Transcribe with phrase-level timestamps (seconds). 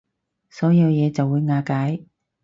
[0.49, 2.05] 所有嘢就會瓦解